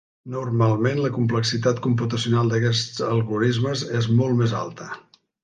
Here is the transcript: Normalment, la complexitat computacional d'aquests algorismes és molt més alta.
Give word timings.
Normalment, 0.35 1.01
la 1.03 1.11
complexitat 1.17 1.81
computacional 1.87 2.49
d'aquests 2.55 3.05
algorismes 3.09 3.85
és 4.01 4.09
molt 4.23 4.43
més 4.43 4.57
alta. 4.65 4.91